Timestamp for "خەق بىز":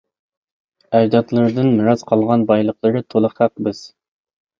3.35-3.83